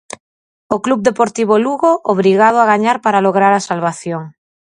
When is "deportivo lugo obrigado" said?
1.09-2.57